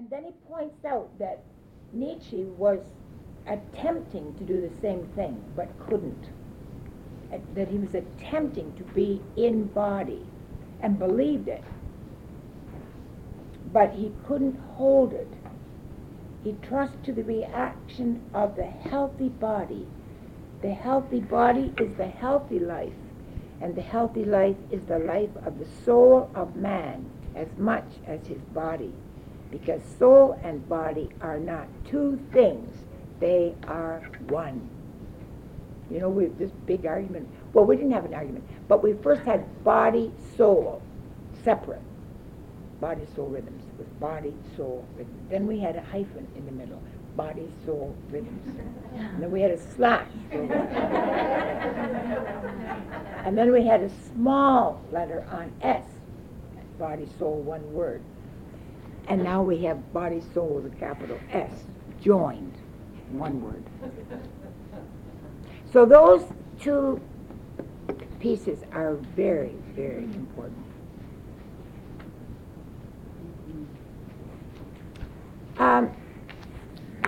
And 0.00 0.08
then 0.08 0.24
he 0.24 0.32
points 0.50 0.82
out 0.86 1.10
that 1.18 1.42
Nietzsche 1.92 2.44
was 2.56 2.78
attempting 3.46 4.32
to 4.38 4.44
do 4.44 4.58
the 4.58 4.74
same 4.80 5.04
thing, 5.14 5.44
but 5.54 5.78
couldn't. 5.78 6.30
That 7.54 7.68
he 7.68 7.76
was 7.76 7.94
attempting 7.94 8.72
to 8.78 8.84
be 8.94 9.20
in 9.36 9.64
body 9.66 10.24
and 10.80 10.98
believed 10.98 11.48
it, 11.48 11.62
but 13.74 13.92
he 13.92 14.10
couldn't 14.26 14.58
hold 14.74 15.12
it. 15.12 15.34
He 16.44 16.56
trusts 16.62 16.96
to 17.04 17.12
the 17.12 17.24
reaction 17.24 18.22
of 18.32 18.56
the 18.56 18.64
healthy 18.64 19.28
body. 19.28 19.86
The 20.62 20.72
healthy 20.72 21.20
body 21.20 21.74
is 21.78 21.94
the 21.98 22.06
healthy 22.06 22.58
life, 22.58 22.96
and 23.60 23.76
the 23.76 23.82
healthy 23.82 24.24
life 24.24 24.56
is 24.70 24.80
the 24.86 24.98
life 24.98 25.36
of 25.44 25.58
the 25.58 25.68
soul 25.84 26.30
of 26.34 26.56
man 26.56 27.04
as 27.36 27.48
much 27.58 27.84
as 28.06 28.26
his 28.26 28.40
body 28.54 28.94
because 29.50 29.82
soul 29.98 30.38
and 30.42 30.66
body 30.68 31.08
are 31.20 31.38
not 31.38 31.66
two 31.84 32.20
things, 32.32 32.76
they 33.18 33.54
are 33.66 34.00
one. 34.28 34.68
You 35.90 35.98
know, 35.98 36.08
we 36.08 36.24
have 36.24 36.38
this 36.38 36.52
big 36.66 36.86
argument. 36.86 37.28
Well, 37.52 37.64
we 37.64 37.76
didn't 37.76 37.92
have 37.92 38.04
an 38.04 38.14
argument, 38.14 38.44
but 38.68 38.82
we 38.82 38.92
first 39.02 39.22
had 39.22 39.64
body, 39.64 40.12
soul, 40.36 40.80
separate. 41.42 41.82
Body, 42.80 43.02
soul 43.14 43.26
rhythms 43.26 43.64
with 43.76 44.00
body, 44.00 44.32
soul 44.56 44.86
rhythm. 44.96 45.12
Then 45.28 45.46
we 45.46 45.58
had 45.58 45.76
a 45.76 45.82
hyphen 45.82 46.26
in 46.36 46.46
the 46.46 46.52
middle. 46.52 46.80
Body, 47.16 47.48
soul, 47.66 47.94
rhythms. 48.10 48.58
And 48.96 49.22
then 49.22 49.30
we 49.30 49.40
had 49.42 49.50
a 49.50 49.58
slash. 49.74 50.06
and 53.24 53.36
then 53.36 53.52
we 53.52 53.66
had 53.66 53.82
a 53.82 53.90
small 54.06 54.80
letter 54.92 55.26
on 55.30 55.52
S. 55.60 55.82
Body, 56.78 57.06
soul, 57.18 57.42
one 57.42 57.70
word. 57.74 58.00
And 59.10 59.24
now 59.24 59.42
we 59.42 59.64
have 59.64 59.92
body, 59.92 60.22
soul 60.32 60.60
with 60.62 60.72
a 60.72 60.76
capital 60.76 61.18
S, 61.32 61.50
joined, 62.00 62.54
one 63.10 63.42
word. 63.42 63.64
So 65.72 65.84
those 65.84 66.22
two 66.60 67.00
pieces 68.20 68.60
are 68.72 68.94
very, 68.94 69.56
very 69.74 70.04
important. 70.04 70.64
Um, 75.58 75.90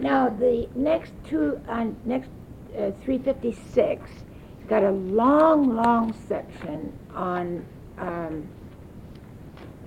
now 0.00 0.30
the 0.30 0.68
next 0.74 1.12
two, 1.28 1.60
uh, 1.68 1.86
next 2.04 2.28
uh, 2.76 2.90
356, 3.04 4.10
got 4.66 4.82
a 4.82 4.90
long, 4.90 5.76
long 5.76 6.12
section 6.26 6.92
on 7.14 7.64
um, 7.98 8.48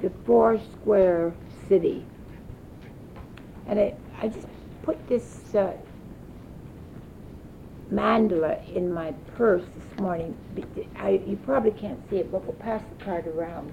the 0.01 0.09
four 0.25 0.57
square 0.71 1.33
city. 1.67 2.05
And 3.67 3.79
I, 3.79 3.93
I 4.21 4.27
just 4.29 4.47
put 4.83 4.97
this 5.07 5.53
uh, 5.55 5.73
mandala 7.91 8.75
in 8.75 8.91
my 8.91 9.11
purse 9.35 9.63
this 9.75 9.99
morning. 9.99 10.35
I, 10.97 11.21
you 11.25 11.37
probably 11.45 11.71
can't 11.71 11.99
see 12.09 12.17
it, 12.17 12.31
but 12.31 12.43
we'll 12.43 12.53
pass 12.53 12.81
the 12.97 13.03
card 13.03 13.27
around. 13.27 13.71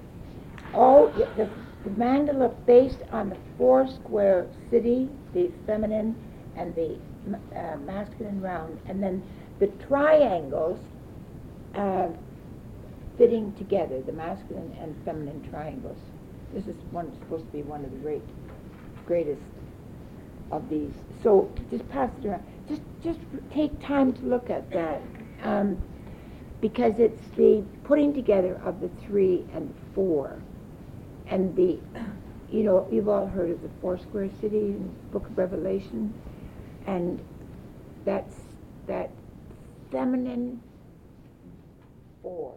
All 0.73 1.09
the, 1.09 1.49
the 1.85 1.91
mandala 1.91 2.55
based 2.67 3.03
on 3.13 3.31
the 3.31 3.37
four 3.57 3.87
square 3.87 4.47
city, 4.71 5.09
the 5.33 5.51
feminine 5.67 6.17
and 6.57 6.75
the 6.75 6.99
uh, 7.57 7.77
masculine 7.79 8.41
round, 8.41 8.81
and 8.87 9.03
then 9.03 9.23
the 9.59 9.67
triangles 9.87 10.79
uh, 11.75 12.09
fitting 13.17 13.53
together, 13.55 14.01
the 14.03 14.13
masculine 14.13 14.77
and 14.81 14.97
feminine 15.05 15.49
triangles. 15.51 15.99
This 16.55 16.69
is 16.69 16.77
one 16.93 17.13
supposed 17.19 17.47
to 17.47 17.53
be 17.53 17.63
one 17.63 17.85
of 17.85 17.91
the 17.91 17.97
great, 17.99 18.23
greatest 19.07 19.43
of 20.53 20.69
these. 20.69 20.93
So 21.23 21.53
just 21.69 21.89
pass 21.89 22.11
it 22.21 22.27
around. 22.27 22.45
Just 22.69 22.83
just 23.03 23.19
take 23.53 23.79
time 23.81 24.13
to 24.13 24.23
look 24.23 24.51
at 24.51 24.71
that, 24.71 25.03
um, 25.43 25.83
because 26.61 26.99
it's 26.99 27.21
the 27.37 27.65
putting 27.83 28.15
together 28.15 28.61
of 28.65 28.81
the 28.81 28.89
three 29.05 29.45
and 29.53 29.69
the 29.69 29.95
four, 29.95 30.41
and 31.27 31.55
the, 31.57 31.81
you 32.51 32.63
know, 32.63 32.87
you've 32.91 33.09
all 33.09 33.27
heard 33.27 33.51
of 33.51 33.61
the 33.61 33.71
four 33.81 33.99
square 33.99 34.31
city 34.41 34.59
in 34.59 34.95
Book 35.11 35.29
of 35.29 35.37
Revelation, 35.37 36.15
and 36.87 37.21
that's 38.05 38.37
that 38.87 39.11
feminine 39.91 40.63
four 42.23 42.55